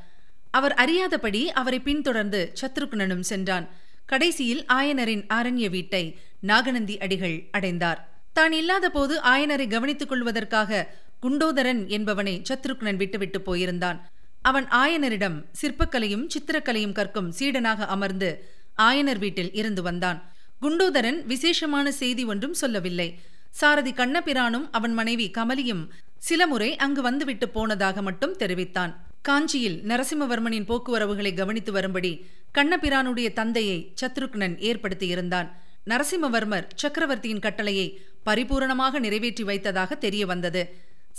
அவர் 0.58 0.74
அறியாதபடி 0.82 1.42
அவரை 1.60 1.80
பின்தொடர்ந்து 1.80 2.40
சத்ருக்னனும் 2.60 3.26
சென்றான். 3.30 3.66
கடைசியில் 4.06 4.62
ஆயனரின் 4.74 5.24
ஆரண்ய 5.34 5.66
வீட்டை 5.70 6.04
நாகநந்தி 6.50 6.94
அடிகள் 6.98 7.36
அடைந்தார். 7.50 8.00
தான் 8.32 8.54
இல்லாத 8.60 8.86
போது 8.90 9.14
ஆயனரை 9.32 9.66
கவனித்துக் 9.68 10.08
கொள்வதற்காக 10.08 10.80
குண்டோதரன் 11.22 11.82
என்பவனை 11.96 12.34
சத்ருக்னன் 12.48 13.00
விட்டுவிட்டு 13.02 13.38
போயிருந்தான். 13.46 13.98
அவன் 14.42 14.66
ஆயனரிடம் 14.82 15.38
சிற்பக்கலையும் 15.60 16.26
சித்திரக்கலையும் 16.34 16.96
கற்கும் 16.98 17.32
சீடனாக 17.38 17.86
அமர்ந்து 17.86 18.30
ஆயனர் 18.78 19.18
வீட்டில் 19.18 19.52
இருந்து 19.52 19.82
வந்தான். 19.82 20.18
குண்டோதரன் 20.62 21.18
விசேஷமான 21.24 21.86
செய்தி 21.92 22.24
ஒன்றும் 22.24 22.54
சொல்லவில்லை. 22.54 23.08
சாரதி 23.50 23.92
கண்ணபிரானும் 23.92 24.66
அவன் 24.70 24.94
மனைவி 24.94 25.26
கமலியும் 25.38 25.84
சில 26.18 26.46
முறை 26.46 26.76
அங்கு 26.76 27.02
வந்துவிட்டு 27.02 27.48
போனதாக 27.48 28.02
மட்டும் 28.02 28.36
தெரிவித்தான். 28.36 28.92
காஞ்சியில் 29.22 29.78
நரசிம்மவர்மனின் 29.84 30.68
போக்குவரவுகளை 30.68 31.32
கவனித்து 31.34 31.72
வரும்படி 31.72 32.12
கண்ணபிரானுடைய 32.54 33.28
தந்தையை 33.32 33.78
சத்ருக்னன் 34.00 34.56
ஏற்படுத்தியிருந்தான் 34.68 35.48
நரசிம்மவர்மர் 35.88 36.66
சக்கரவர்த்தியின் 36.74 37.40
கட்டளையை 37.40 37.86
பரிபூரணமாக 38.26 38.98
நிறைவேற்றி 38.98 39.44
வைத்ததாக 39.44 39.94
தெரிய 39.94 40.26
வந்தது 40.26 40.62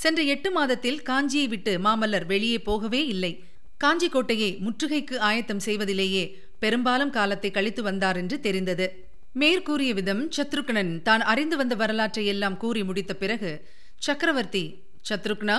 சென்ற 0.01 0.21
எட்டு 0.33 0.49
மாதத்தில் 0.57 0.99
காஞ்சியை 1.09 1.47
விட்டு 1.53 1.73
மாமல்லர் 1.85 2.25
வெளியே 2.31 2.59
போகவே 2.67 3.01
இல்லை. 3.13 3.33
காஞ்சி 3.83 4.07
கோட்டையை 4.09 4.49
முற்றுகைக்கு 4.65 5.15
ஆயத்தம் 5.29 5.63
செய்வதிலேயே 5.65 6.23
பெரும்பாலும் 6.63 7.13
காலத்தை 7.17 7.49
கழித்து 7.51 7.81
வந்தார் 7.89 8.17
என்று 8.21 8.37
தெரிந்தது. 8.39 8.87
மேற்கூறிய 9.41 9.91
விதம் 9.99 10.23
சத்ருக்னன் 10.37 10.93
தான் 11.07 11.23
அறிந்து 11.31 11.55
வந்த 11.59 11.75
வரலாற்றை 11.81 12.23
எல்லாம் 12.33 12.57
கூறி 12.63 12.81
முடித்த 12.83 13.13
பிறகு 13.21 13.51
சக்கரவர்த்தி 14.05 14.63
சத்ருக்னா 15.09 15.57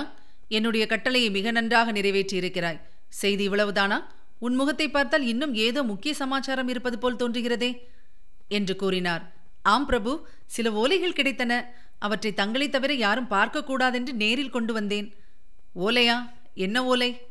என்னுடைய 0.57 0.83
கட்டளையை 0.91 1.29
மிக 1.37 1.51
நன்றாக 1.51 1.91
நிறைவேற்றியிருக்கிறாய். 1.91 2.81
செய்தி 3.21 3.43
இவ்வளவுதானா? 3.49 3.97
உன் 4.45 4.55
முகத்தை 4.59 4.87
பார்த்தால் 4.89 5.25
இன்னும் 5.31 5.53
ஏதோ 5.67 5.81
முக்கிய 5.83 6.13
சமாச்சாரம் 6.21 6.69
இருப்பது 6.73 6.97
போல் 6.99 7.19
தோன்றுகிறதே 7.21 7.71
என்று 8.57 8.73
கூறினார். 8.75 9.23
ஆம் 9.73 9.85
பிரபு 9.85 10.11
சில 10.55 10.69
ஓலைகள் 10.81 11.17
கிடைத்தன. 11.19 11.53
அவற்றை 12.03 12.33
தங்களை 12.33 12.69
தவிர 12.69 12.93
யாரும் 12.93 13.29
பார்க்கக்கூடாதென்று 13.29 14.11
நேரில் 14.11 14.49
கொண்டு 14.49 14.73
வந்தேன். 14.73 15.15
ஓலையா? 15.75 16.29
என்ன 16.53 16.85
ஓலை? 16.85 17.21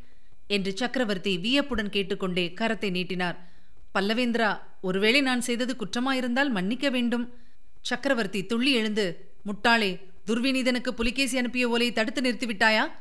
என்று 0.47 0.77
சக்கரவர்த்தி 0.77 1.37
வியப்புடன் 1.37 1.89
கேட்டுக்கொண்டே 1.89 2.53
கரத்தை 2.61 2.89
நீட்டினார். 2.89 3.51
பல்லவேந்திரா 3.93 4.59
ஒருவேளை 4.81 5.21
நான் 5.21 5.41
செய்தது 5.41 5.75
குற்றமாயிருந்தால் 5.75 6.49
மன்னிக்க 6.49 6.89
வேண்டும். 6.89 7.33
சக்கரவர்த்தி 7.81 8.45
துள்ளி 8.45 8.71
எழுந்து 8.71 9.33
முட்டாளே 9.45 9.99
துர்விநீதனுக்கு 10.27 10.89
புலிகேசி 10.89 11.37
அனுப்பிய 11.37 11.69
ஓலையை 11.69 11.93
தடுத்து 11.93 12.21
நிறுத்திவிட்டாயா? 12.21 12.91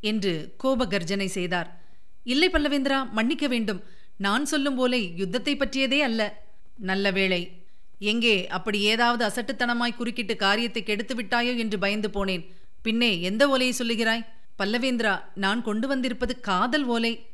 என்று 0.00 0.54
கோப 0.56 0.86
கர்ஜனை 0.86 1.26
செய்தார். 1.26 1.80
இல்லை 2.24 2.50
பல்லவேந்திரா 2.50 3.10
மன்னிக்க 3.10 3.46
வேண்டும். 3.46 3.82
நான் 4.16 4.44
சொல்லும் 4.44 4.76
ஓலை 4.76 5.12
யுத்தத்தை 5.16 5.56
பற்றியதே 5.56 5.98
அல்ல. 5.98 6.42
நல்ல 6.76 7.10
வேளை 7.10 7.59
எங்கே 8.00 8.46
அப்படி 8.46 8.80
ஏதாவது 8.80 9.22
அசட்டுத்தனமாய் 9.26 9.96
குறுக்கிட்டு 9.96 10.36
காரியத்தை 10.36 10.82
கெடுத்து 10.82 11.14
விட்டாயோ 11.14 11.56
என்று 11.56 11.78
பயந்து 11.78 12.08
போனேன். 12.08 12.50
பின்னே 12.82 13.20
எந்த 13.20 13.48
ஓலையை 13.48 13.74
சொல்லுகிறாய்? 13.78 14.26
பல்லவேந்திரா 14.58 15.22
நான் 15.34 15.62
கொண்டு 15.62 15.88
வந்திருப்பது 15.88 16.40
காதல் 16.40 16.84
ஓலை. 16.84 17.26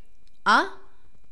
ஆ? 0.47 0.79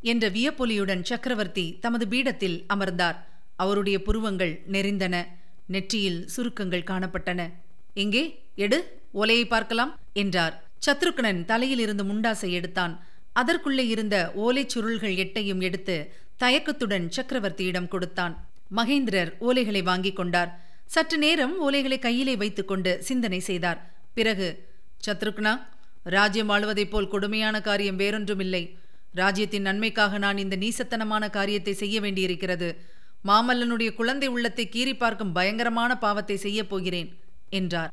என்ற 0.03 0.31
வியப்பொலியுடன் 0.31 1.03
சக்கரவர்த்தி 1.03 1.79
தமது 1.81 2.09
பீடத்தில் 2.09 2.65
அமர்ந்தார். 2.67 3.27
அவருடைய 3.57 4.03
புருவங்கள் 4.03 4.63
நெறிந்தன 4.73 5.25
நெற்றியில் 5.67 6.27
சுருக்கங்கள் 6.27 6.83
காணப்பட்டன. 6.83 7.51
எங்கே? 7.95 8.43
எடு 8.55 9.01
ஓலையை 9.13 9.47
பார்க்கலாம் 9.47 9.99
என்றார். 10.13 10.65
சத்ருக்னன் 10.87 11.45
தலையில் 11.45 11.79
இருந்து 11.79 12.05
முண்டாசை 12.05 12.51
எடுத்தான். 12.51 13.07
அதற்குள்ளே 13.33 13.87
இருந்த 13.87 14.33
ஓலைச் 14.37 14.71
சுருள்கள் 14.75 15.17
எட்டையும் 15.17 15.61
எடுத்து 15.61 16.13
தயக்கத்துடன் 16.37 17.11
சக்கரவர்த்தியிடம் 17.17 17.89
கொடுத்தான். 17.89 18.49
மகேந்திரர் 18.77 19.33
ஓலைகளை 19.41 19.83
வாங்கிக் 19.83 20.17
கொண்டார். 20.17 20.61
சற்று 20.87 21.19
நேரம் 21.19 21.73
ஓலைகளை 21.73 21.99
கையிலே 21.99 22.37
வைத்துக்கொண்டு 22.37 23.03
சிந்தனை 23.03 23.41
செய்தார். 23.41 23.95
பிறகு 24.15 24.69
சத்ருக்னா 25.07 25.67
ராஜ்யம் 26.03 26.51
ஆளுவதைப் 26.51 26.91
போல் 26.91 27.09
கொடுமையான 27.09 27.61
காரியம் 27.61 27.99
வேறொன்றுமில்லை. 27.99 28.77
ராஜ்யத்தின் 29.13 29.63
நன்மைக்காக 29.63 30.19
நான் 30.19 30.39
இந்த 30.39 30.57
நீசத்தனமான 30.57 31.31
காரியத்தை 31.31 31.73
செய்ய 31.73 32.01
வேண்டியிருக்கிறது. 32.01 32.93
மாமல்லனுடைய 33.25 33.95
குழந்தை 33.95 34.29
உள்ளத்தை 34.29 34.69
கீறி 34.73 34.97
பார்க்கும் 34.97 35.33
பயங்கரமான 35.33 35.99
பாவத்தை 35.99 36.37
செய்யப் 36.37 36.71
போகிறேன் 36.71 37.19
என்றார். 37.51 37.93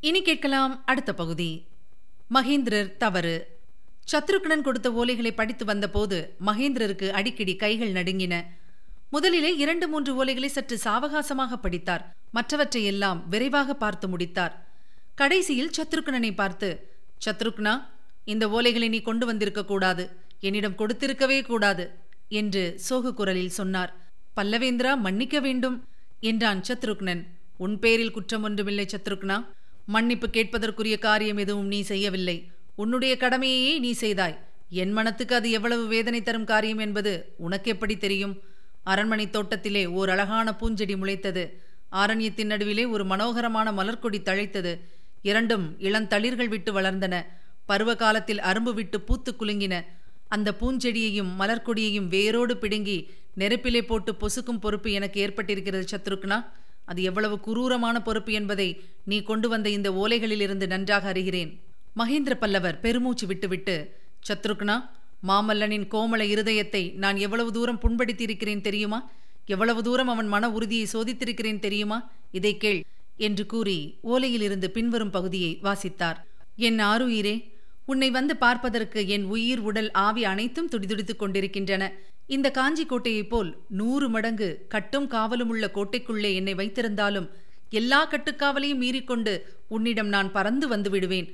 இனி 0.00 0.22
கேட்கலாம் 0.22 0.86
அடுத்த 0.86 1.14
பகுதி. 1.14 1.66
மகேந்திரர் 2.34 2.96
தவறு. 2.96 3.58
சத்ருக்னன் 4.12 4.60
கொடுத்த 4.60 4.90
ஓலைகளை 4.90 5.30
படித்து 5.30 5.64
வந்தபோது 5.64 6.34
மகேந்திரருக்கு 6.46 7.08
அடிக்கடி 7.08 7.56
கைகள் 7.56 7.92
நடுங்கின. 7.92 8.44
முதலிலே 9.10 9.50
இரண்டு 9.56 9.88
மூன்று 9.88 10.12
ஓலைகளை 10.18 10.46
சற்று 10.46 10.76
சாவகாசமாக 10.84 11.56
படித்தார். 11.56 12.02
மற்றவற்றை 12.30 12.84
எல்லாம் 12.84 13.28
விரைவாக 13.28 13.74
பார்த்து 13.74 14.08
முடித்தார். 14.08 14.54
கடைசியில் 15.14 15.70
சத்ருக்னனை 15.76 16.34
பார்த்து 16.34 16.68
சத்ருக்னா 17.26 17.72
இந்த 18.24 18.44
ஓலைகளை 18.48 18.88
நீ 18.88 19.00
கொண்டு 19.00 19.26
வந்திருக்க 19.26 19.62
கூடாது. 19.64 20.04
என்னிடம் 20.40 20.76
கொடுத்திருக்கவே 20.76 21.38
கூடாது 21.42 21.84
என்று 22.40 22.62
சோக 22.88 23.12
குரலில் 23.12 23.56
சொன்னார். 23.58 23.92
பல்லவேந்திரா 24.36 24.92
மன்னிக்க 25.06 25.40
வேண்டும் 25.40 25.78
என்றான் 26.20 26.60
சத்ருக்னன். 26.68 27.22
உன் 27.56 27.78
பேரில் 27.78 28.14
குற்றம் 28.18 28.42
ஒன்றுமில்லை 28.42 28.86
சத்ருக்னா. 28.90 29.38
மன்னிப்பு 29.94 30.26
கேட்பதற்குரிய 30.26 30.98
காரியம் 30.98 31.36
எதுவும் 31.36 31.66
நீ 31.66 31.80
செய்யவில்லை. 31.92 32.36
உன்னுடைய 32.74 33.16
கடமையையே 33.16 33.74
நீ 33.78 33.92
செய்தாய். 34.04 34.38
என் 34.82 34.92
மனத்துக்கு 34.92 35.34
அது 35.34 35.48
எவ்வளவு 35.50 35.86
வேதனை 35.86 36.22
தரும் 36.22 36.48
காரியம் 36.52 36.78
என்பது 36.78 37.12
உனக்கு 37.36 37.68
எப்படி 37.70 37.96
தெரியும்? 37.96 38.36
அரண்மனை 38.92 39.26
தோட்டத்திலே 39.30 39.82
ஓர் 39.98 40.10
அழகான 40.14 40.48
பூஞ்செடி 40.60 40.94
முளைத்தது. 41.00 41.44
ஆரண்யத்தின் 41.92 42.50
நடுவிலே 42.52 42.84
ஒரு 42.94 43.04
மனோகரமான 43.04 43.68
மலர்கொடி 43.72 44.18
தழைத்தது. 44.22 44.72
இரண்டும் 45.22 45.66
இளந்தளிர்கள் 45.80 46.48
விட்டு 46.48 46.70
வளர்ந்தன. 46.80 47.14
பருவ 47.66 47.94
காலத்தில் 48.02 48.44
அரும்பு 48.50 48.72
விட்டு 48.78 48.98
பூத்து 49.00 49.32
குலுங்கின. 49.32 49.74
அந்த 50.28 50.48
பூஞ்செடியையும் 50.60 51.32
மலர்கொடியையும் 51.38 52.08
வேரோடு 52.08 52.54
பிடுங்கி 52.56 52.98
நெருப்பிலே 53.34 53.82
போட்டு 53.90 54.12
பொசுக்கும் 54.20 54.62
பொறுப்பு 54.64 54.88
எனக்கு 54.92 55.18
ஏற்பட்டிருக்கிறது 55.26 55.84
சத்ருக்னா. 55.92 56.38
அது 56.84 57.00
எவ்வளவு 57.02 57.36
குரூரமான 57.46 57.96
பொறுப்பு 58.02 58.32
என்பதை 58.32 58.68
நீ 59.04 59.16
கொண்டு 59.30 59.48
வந்த 59.48 59.68
இந்த 59.76 59.88
ஓலைகளிலிருந்து 60.02 60.66
நன்றாக 60.66 61.12
அறிகிறேன். 61.12 61.50
மகேந்திர 61.96 62.34
பல்லவர் 62.34 62.80
பெருமூச்சு 62.80 63.26
விட்டுவிட்டு 63.26 63.74
சத்ருக்னா 64.28 64.76
மாமல்லனின் 65.22 65.86
கோமள 65.90 66.22
இருதயத்தை 66.24 66.94
நான் 66.94 67.16
எவ்வளவு 67.16 67.52
தூரம் 67.52 67.80
புண்படுத்தியிருக்கிறேன் 67.80 68.60
தெரியுமா? 68.60 69.10
எவ்வளவு 69.46 69.82
தூரம் 69.82 70.08
அவன் 70.08 70.26
மன 70.26 70.50
உறுதியை 70.50 70.86
சோதித்திருக்கிறேன் 70.92 71.58
தெரியுமா? 71.58 72.10
இதை 72.30 72.56
கேள் 72.56 72.84
என்று 73.16 73.46
கூறி 73.46 73.96
ஓலையிலிருந்து 74.02 74.70
பின்வரும் 74.70 75.10
பகுதியை 75.10 75.58
வாசித்தார். 75.62 76.16
என் 76.56 76.78
ஆருயிரே 76.78 77.44
உன்னை 77.86 78.10
வந்து 78.10 78.36
பார்ப்பதற்கு 78.36 79.08
என் 79.08 79.24
உயிர் 79.24 79.58
உடல் 79.58 79.90
ஆவி 79.90 80.24
அனைத்தும் 80.24 80.68
துடிதுடித்துக் 80.68 81.18
கொண்டிருக்கின்றன. 81.18 81.92
இந்த 82.26 82.50
காஞ்சி 82.50 82.86
கோட்டையைப் 82.86 83.28
போல் 83.28 83.56
நூறு 83.68 84.08
மடங்கு 84.08 84.64
கட்டும் 84.68 85.10
காவலும் 85.10 85.50
உள்ள 85.52 85.70
கோட்டைக்குள்ளே 85.74 86.34
என்னை 86.34 86.54
வைத்திருந்தாலும் 86.54 87.28
எல்லா 87.70 88.10
கட்டுக்காவலையும் 88.10 88.82
மீறிக்கொண்டு 88.84 89.40
உன்னிடம் 89.68 90.08
நான் 90.08 90.32
பறந்து 90.32 90.68
வந்து 90.68 90.90
விடுவேன். 90.90 91.28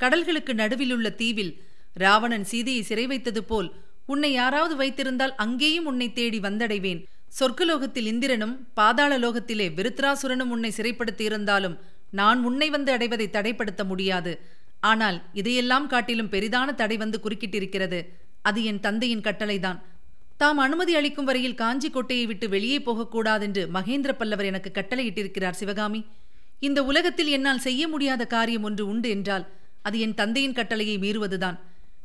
கடல்களுக்கு 0.00 0.52
நடுவிலுள்ள 0.52 1.14
தீவில் 1.14 1.52
ராவணன் 1.96 2.44
சீதையை 2.44 2.82
சிறை 2.82 3.06
வைத்தது 3.06 3.42
போல் 3.44 3.68
உன்னை 4.06 4.32
யாராவது 4.32 4.74
வைத்திருந்தால் 4.76 5.34
அங்கேயும் 5.34 5.86
உன்னை 5.86 6.12
தேடி 6.12 6.38
வந்தடைவேன். 6.38 7.00
சொர்க்கலோகத்தில் 7.38 8.08
இந்திரனும் 8.12 8.54
பாதாள 8.74 9.12
லோகத்திலே 9.18 9.66
விருத்ராசுரனும் 9.78 10.52
உன்னை 10.54 10.70
சிறைப்படுத்தி 10.76 11.20
இருந்தாலும் 11.20 11.76
நான் 12.10 12.44
உன்னை 12.44 12.68
வந்து 12.70 12.92
அடைவதை 12.92 13.26
தடைப்படுத்த 13.32 13.84
முடியாது. 13.84 14.32
ஆனால் 14.80 15.18
இதையெல்லாம் 15.32 15.86
காட்டிலும் 15.86 16.32
பெரிதான 16.32 16.74
தடை 16.74 16.96
வந்து 16.96 17.20
குறுக்கிட்டிருக்கிறது. 17.24 18.00
அது 18.42 18.60
என் 18.64 18.80
தந்தையின் 18.80 19.20
கட்டளைதான். 19.20 19.78
தாம் 20.36 20.58
அனுமதி 20.58 20.94
அளிக்கும் 20.94 21.24
வரையில் 21.24 21.54
காஞ்சி 21.54 21.88
கோட்டையை 21.90 22.26
விட்டு 22.26 22.48
வெளியே 22.48 22.78
போகக்கூடாதென்று 22.78 23.62
மகேந்திர 23.74 24.12
பல்லவர் 24.12 24.44
எனக்கு 24.44 24.70
கட்டளையிட்டிருக்கிறார் 24.74 25.60
சிவகாமி. 25.60 26.00
இந்த 26.58 26.80
உலகத்தில் 26.84 27.26
என்னால் 27.26 27.58
செய்ய 27.58 27.88
முடியாத 27.88 28.22
காரியம் 28.26 28.62
ஒன்று 28.62 28.84
உண்டு 28.86 29.08
என்றால் 29.08 29.46
அது 29.82 29.96
என் 30.00 30.14
தந்தையின் 30.14 30.52
கட்டளையை 30.52 30.98
மீறுவதுதான். 30.98 31.58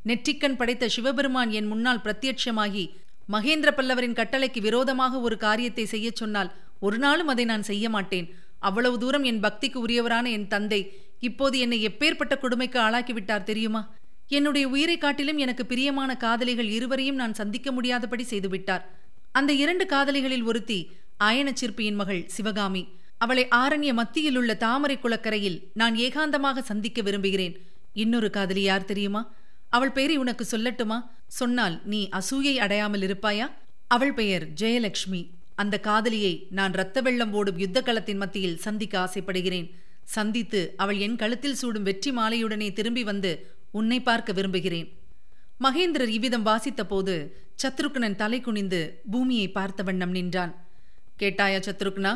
நெற்றிக்கண் 0.09 0.55
படைத்த 0.59 0.85
சிவபெருமான் 0.87 1.51
என் 1.51 1.67
முன்னால் 1.67 2.03
பிரத்யட்சமாகி 2.05 2.85
மகேந்திர 3.29 3.69
பல்லவரின் 3.77 4.17
கட்டளைக்கு 4.19 4.59
விரோதமாக 4.61 5.19
ஒரு 5.19 5.37
காரியத்தை 5.37 5.85
செய்யச் 5.85 6.19
சொன்னால் 6.21 6.49
ஒரு 6.79 6.97
நாளும் 6.97 7.27
அதை 7.27 7.45
நான் 7.45 7.63
செய்ய 7.63 7.85
மாட்டேன். 7.89 8.27
அவ்வளவு 8.59 8.95
தூரம் 8.97 9.23
என் 9.23 9.41
பக்திக்கு 9.43 9.77
உரியவரான 9.85 10.25
என் 10.31 10.47
தந்தை 10.47 10.79
இப்போது 11.19 11.59
என்னை 11.59 11.77
எப்பேற்பட்ட 11.87 12.33
கொடுமைக்கு 12.37 12.79
ஆளாக்கிவிட்டார் 12.79 13.43
தெரியுமா? 13.43 13.81
என்னுடைய 14.27 14.65
உயிரை 14.67 14.97
காட்டிலும் 14.97 15.37
எனக்கு 15.37 15.65
பிரியமான 15.65 16.11
காதலிகள் 16.17 16.69
இருவரையும் 16.77 17.15
நான் 17.15 17.33
சந்திக்க 17.33 17.71
முடியாதபடி 17.71 18.25
செய்துவிட்டார் 18.29 18.83
அந்த 19.31 19.51
இரண்டு 19.53 19.85
காதலிகளில் 19.85 20.43
ஒருத்தி 20.43 20.79
அயனச்சிற்பியின் 21.23 21.99
மகள் 22.01 22.23
சிவகாமி. 22.27 22.83
அவளை 23.17 23.43
ஆரண்ய 23.55 23.91
மத்தியில் 23.93 24.37
உள்ள 24.37 24.51
தாமரை 24.55 24.97
குளக்கரையில் 24.97 25.59
நான் 25.73 25.95
ஏகாந்தமாக 25.95 26.59
சந்திக்க 26.59 27.01
விரும்புகிறேன். 27.01 27.55
இன்னொரு 27.93 28.29
காதலி 28.29 28.61
யார் 28.61 28.89
தெரியுமா? 28.91 29.21
அவள் 29.75 29.95
பெயரை 29.97 30.15
உனக்கு 30.17 30.45
சொல்லட்டுமா? 30.51 30.97
சொன்னால் 31.39 31.75
நீ 31.85 32.01
அசூயை 32.19 32.55
அடையாமல் 32.65 33.03
இருப்பாயா? 33.07 33.47
அவள் 33.87 34.13
பெயர் 34.13 34.45
ஜெயலட்சுமி 34.61 35.21
அந்த 35.61 35.75
காதலியை 35.79 36.33
நான் 36.57 36.73
இரத்த 36.73 36.97
வெள்ளம் 37.01 37.33
ஓடும் 37.39 37.59
யுத்த 37.63 37.79
களத்தின் 37.81 38.21
மத்தியில் 38.23 38.61
சந்திக்க 38.65 38.93
ஆசைப்படுகிறேன். 38.99 39.67
சந்தித்து 40.15 40.61
அவள் 40.77 40.99
என் 41.05 41.19
கழுத்தில் 41.21 41.59
சூடும் 41.61 41.87
வெற்றி 41.89 42.11
மாலையுடனே 42.11 42.67
திரும்பி 42.73 43.03
வந்து 43.03 43.31
உன்னை 43.71 43.99
பார்க்க 44.01 44.31
விரும்புகிறேன். 44.37 44.87
மகேந்திரர் 45.65 46.11
இவ்விதம் 46.17 46.47
வாசித்த 46.49 46.81
போது 46.85 47.15
சத்ருக்னன் 47.63 48.19
தலை 48.21 48.39
குனிந்து 48.41 48.81
பூமியை 49.11 49.47
பார்த்த 49.57 49.83
வண்ணம் 49.83 50.13
நின்றான். 50.17 50.53
கேட்டாயா 51.21 51.59
சத்ருக்னா 51.67 52.13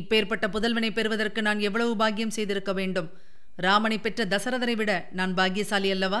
இப்பேற்பட்ட 0.00 0.46
புதல்வனை 0.54 0.90
பெறுவதற்கு 0.92 1.40
நான் 1.48 1.60
எவ்வளவு 1.68 1.92
பாக்கியம் 1.96 2.36
செய்திருக்க 2.36 2.72
வேண்டும்? 2.72 3.08
ராமனை 3.66 3.98
பெற்ற 3.98 4.24
தசரதரை 4.24 4.74
விட 4.76 4.92
நான் 5.18 5.32
பாக்கியசாலி 5.34 5.88
அல்லவா? 5.90 6.20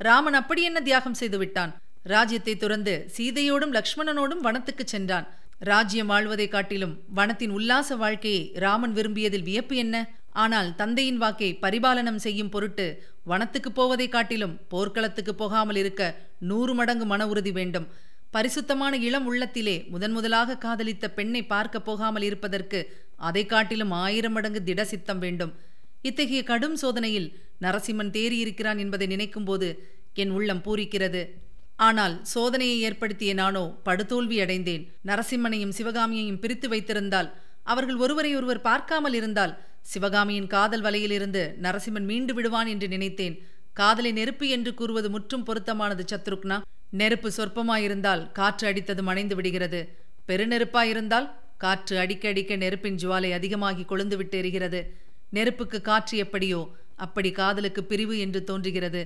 ராமன் 0.00 0.36
அப்படி 0.40 0.62
என்ன 0.62 0.78
தியாகம் 0.80 1.18
செய்து 1.20 1.38
விட்டான்? 1.38 1.72
ராஜ்யத்தை 2.12 2.54
துறந்து 2.56 2.94
சீதையோடும் 3.16 3.74
லக்ஷ்மணனோடும் 3.76 4.44
வனத்துக்கு 4.46 4.84
சென்றான். 4.84 5.26
ராஜ்யம் 5.70 6.10
வாழ்வதை 6.12 6.46
காட்டிலும் 6.48 6.94
வனத்தின் 7.18 7.52
உல்லாச 7.58 7.96
வாழ்க்கையை 7.96 8.42
ராமன் 8.64 8.94
விரும்பியதில் 8.98 9.46
வியப்பு 9.48 9.76
என்ன? 9.76 9.96
ஆனால் 10.44 10.68
தந்தையின் 10.80 11.20
வாக்கை 11.22 11.50
பரிபாலனம் 11.64 12.22
செய்யும் 12.24 12.50
பொருட்டு 12.54 12.86
வனத்துக்கு 13.24 13.70
போவதை 13.72 14.08
காட்டிலும் 14.08 14.54
போர்க்களத்துக்கு 14.72 15.34
போகாமல் 15.34 15.78
இருக்க 15.82 16.02
நூறு 16.50 16.72
மடங்கு 16.74 17.06
மன 17.12 17.26
உறுதி 17.32 17.52
வேண்டும். 17.58 17.86
பரிசுத்தமான 18.30 18.96
இளம் 19.08 19.26
உள்ளத்திலே 19.30 19.76
முதன் 19.92 20.14
முதலாக 20.16 20.58
காதலித்த 20.64 21.08
பெண்ணை 21.18 21.42
பார்க்க 21.52 21.86
போகாமல் 21.88 22.26
இருப்பதற்கு 22.28 22.80
அதை 23.28 23.44
காட்டிலும் 23.46 23.92
ஆயிரம் 24.04 24.34
மடங்கு 24.36 24.62
திட 24.68 24.84
சித்தம் 24.84 25.22
வேண்டும். 25.24 25.52
இத்தகைய 26.02 26.40
கடும் 26.42 26.76
சோதனையில் 26.82 27.28
நரசிம்மன் 27.60 28.12
தேறியிருக்கிறான் 28.16 28.78
என்பதை 28.78 29.06
நினைக்கும்போது 29.06 29.68
என் 30.14 30.30
உள்ளம் 30.30 30.62
பூரிக்கிறது. 30.64 31.22
ஆனால் 31.76 32.22
சோதனையை 32.34 32.76
ஏற்படுத்திய 32.78 33.34
நானோ 33.34 33.64
படுதோல்வி 33.84 34.36
அடைந்தேன். 34.42 34.82
நரசிம்மனையும் 35.06 35.76
சிவகாமியையும் 35.78 36.38
பிரித்து 36.38 36.68
வைத்திருந்தால் 36.68 37.30
அவர்கள் 37.62 37.96
ஒருவரை 37.96 38.36
ஒருவர் 38.36 38.60
பார்க்காமல் 38.60 39.14
இருந்தால் 39.14 39.54
சிவகாமியின் 39.80 40.46
காதல் 40.46 40.82
வலையிலிருந்து 40.82 41.42
நரசிம்மன் 41.62 42.06
மீண்டு 42.10 42.34
விடுவான் 42.34 42.66
என்று 42.66 42.88
நினைத்தேன். 42.88 43.36
காதலை 43.72 44.12
நெருப்பு 44.12 44.48
என்று 44.48 44.74
கூறுவது 44.74 45.10
முற்றும் 45.10 45.44
பொருத்தமானது 45.44 46.04
சத்ருக்னா. 46.12 46.60
நெருப்பு 46.90 47.30
சொற்பமாயிருந்தால் 47.30 48.32
காற்று 48.32 48.64
அடித்தது 48.72 49.02
மணைந்து 49.02 49.34
விடுகிறது. 49.34 49.80
பெருநெருப்பாயிருந்தால் 50.28 51.30
காற்று 51.56 51.98
அடிக்க 51.98 52.28
அடிக்க 52.28 52.56
நெருப்பின் 52.56 52.98
ஜுவாலை 53.02 53.30
அதிகமாகி 53.32 53.82
கொழுந்து 53.82 54.16
விட்டு 54.16 54.38
எரிகிறது 54.42 54.80
நெருப்புக்கு 55.30 55.80
காற்று 55.80 56.18
எப்படியோ 56.18 56.60
அப்படி 56.96 57.30
காதலுக்கு 57.32 57.84
பிரிவு 57.84 58.18
என்று 58.18 58.44
தோன்றுகிறது. 58.44 59.02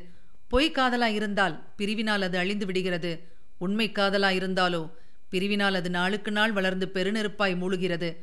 பொய் 0.48 0.70
காதலா 0.70 1.06
இருந்தால் 1.06 1.56
பிரிவினால் 1.78 2.22
அது 2.22 2.38
அழிந்து 2.38 2.66
விடுகிறது. 2.66 3.12
உண்மை 3.58 3.92
காதலா 3.92 4.30
இருந்தாலோ 4.38 4.90
பிரிவினால் 5.32 5.74
அது 5.74 5.90
நாளுக்கு 5.90 6.30
நாள் 6.30 6.52
வளர்ந்து 6.52 6.90
பெருநெருப்பாய் 6.94 7.56
மூழ்கிறது. 7.56 8.16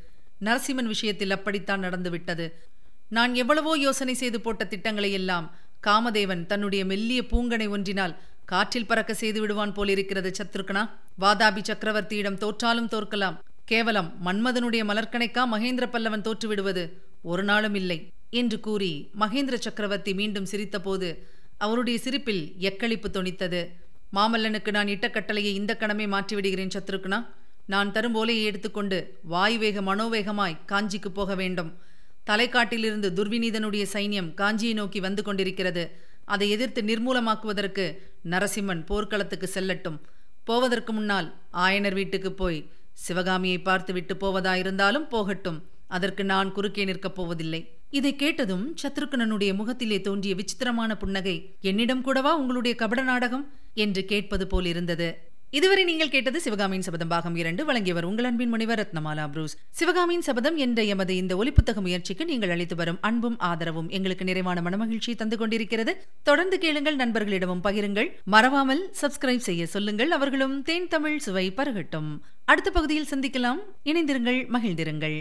நரசிம்மன் 0.44 0.92
விஷயத்தில் 0.94 1.32
அப்படித்தான் 1.32 1.80
நடந்துவிட்டது. 1.80 2.46
நான் 3.10 3.36
எவ்வளவோ 3.36 3.78
யோசனை 3.78 4.14
செய்து 4.14 4.42
போட்ட 4.42 4.66
திட்டங்களை 4.66 5.12
எல்லாம் 5.12 5.52
காமதேவன் 5.88 6.46
தன்னுடைய 6.46 6.86
மெல்லிய 6.86 7.22
பூங்கனை 7.22 7.68
ஒன்றினால் 7.68 8.16
காற்றில் 8.46 8.88
பறக்க 8.88 9.14
செய்து 9.14 9.40
விடுவான் 9.42 9.74
போலிருக்கிறது 9.74 10.32
சத்ருக்கனா 10.40 10.90
வாதாபி 11.22 11.62
சக்கரவர்த்தியிடம் 11.68 12.42
தோற்றாலும் 12.44 12.92
தோற்கலாம். 12.94 13.38
கேவலம் 13.66 14.10
மன்மதனுடைய 14.26 14.82
மலர்கணைக்கா 14.86 15.44
மகேந்திர 15.54 15.86
பல்லவன் 15.94 16.26
தோற்றுவிடுவது 16.28 16.84
ஒரு 17.22 17.44
நாளும் 17.44 17.76
இல்லை. 17.76 17.98
என்று 18.36 18.60
கூறி 18.60 19.10
மகேந்திர 19.20 19.54
சக்கரவர்த்தி 19.54 20.14
மீண்டும் 20.14 20.46
சிரித்தபோது 20.46 21.28
அவருடைய 21.58 22.00
சிரிப்பில் 22.00 22.56
எக்களிப்பு 22.60 23.08
தொனித்தது. 23.10 23.72
மாமல்லனுக்கு 24.16 24.72
நான் 24.72 24.88
இட்ட 24.88 25.10
கட்டளையை 25.10 25.56
இந்த 25.56 25.78
கணமே 25.80 26.06
மாற்றிவிடுகிறேன் 26.16 26.72
சத்ருக்னா. 26.76 27.26
நான் 27.66 27.92
தரும் 27.92 28.14
ஓலையை 28.14 28.44
எடுத்துக்கொண்டு 28.46 29.18
வாயுவேக 29.32 29.82
மனோவேகமாய் 29.82 30.58
காஞ்சிக்கு 30.68 31.10
போக 31.10 31.36
வேண்டும். 31.36 31.78
தலைக்காட்டிலிருந்து 32.28 33.10
துர்விநீதனுடைய 33.18 33.86
சைன்யம் 33.94 34.34
காஞ்சியை 34.34 34.74
நோக்கி 34.74 35.00
வந்து 35.00 35.24
கொண்டிருக்கிறது. 35.24 35.92
அதை 36.26 36.50
எதிர்த்து 36.50 36.82
நிர்மூலமாக்குவதற்கு 36.82 37.98
நரசிம்மன் 38.24 38.86
போர்க்களத்துக்கு 38.86 39.50
செல்லட்டும். 39.54 39.98
போவதற்கு 40.44 40.94
முன்னால் 40.94 41.34
ஆயனர் 41.54 41.94
வீட்டுக்கு 41.94 42.34
போய் 42.34 42.70
சிவகாமியை 42.94 43.60
பார்த்துவிட்டு 43.62 44.16
போவதாயிருந்தாலும் 44.16 45.10
போகட்டும். 45.10 45.60
அதற்கு 45.88 46.24
நான் 46.24 46.52
குறுக்கே 46.52 46.86
நிற்கப் 46.86 47.16
போவதில்லை. 47.16 47.75
இதை 47.98 48.16
கேட்டதும் 48.16 48.64
சத்ருக்கனனுடைய 48.82 49.52
முகத்திலே 49.56 49.98
தோன்றிய 50.02 50.34
விசித்திரமான 50.36 50.92
புன்னகை 50.98 51.36
என்னிடம் 51.62 52.02
கூடவா 52.02 52.32
உங்களுடைய 52.38 52.74
கபட 52.78 53.02
நாடகம்? 53.02 53.46
என்று 53.74 54.02
கேட்பது 54.06 54.46
போல் 54.48 54.66
இருந்தது. 54.66 55.08
இதுவரை 55.50 55.84
நீங்கள் 55.84 56.10
கேட்டது 56.10 56.42
சிவகாமியின் 56.42 56.82
சபதம் 56.82 57.08
பாகம் 57.08 57.36
இரண்டு. 57.36 57.66
வழங்கியவர் 57.66 58.08
உங்கள் 58.10 58.26
அன்பின் 58.26 58.50
முனைவர் 58.50 58.82
ரத்னமாலா 58.82 59.26
புரூஸ். 59.28 59.56
சிவகாமியின் 59.70 60.26
சபதம் 60.28 60.58
என்ற 60.58 60.84
எமது 60.84 61.14
இந்த 61.16 61.34
ஒலிப்புத்தக 61.36 61.80
முயற்சிக்கு 61.86 62.26
நீங்கள் 62.26 62.54
அளித்து 62.56 62.76
வரும் 62.76 62.98
அன்பும் 63.02 63.38
ஆதரவும் 63.50 63.90
எங்களுக்கு 63.90 64.26
நிறைவான 64.26 64.62
மனமகிழ்ச்சி 64.62 65.16
தந்து 65.16 65.38
கொண்டிருக்கிறது. 65.38 65.94
தொடர்ந்து 66.24 66.58
கேளுங்கள் 66.60 67.02
நண்பர்களிடமும் 67.04 67.64
பகிருங்கள். 67.64 68.10
மறவாமல் 68.26 68.84
சப்ஸ்கிரைப் 69.02 69.48
செய்ய 69.50 69.66
சொல்லுங்கள். 69.66 70.12
அவர்களும் 70.12 70.58
தேன் 70.62 70.92
தமிழ் 70.96 71.18
சுவை 71.18 71.48
பருகட்டும். 71.58 72.12
அடுத்த 72.46 72.70
பகுதியில் 72.72 73.12
சந்திக்கலாம். 73.12 73.62
இணைந்திருங்கள் 73.86 74.42
மகிழ்ந்திருங்கள். 74.54 75.18